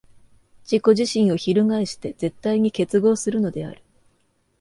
[0.63, 3.83] 自己自身を翻して絶対に結合するのである。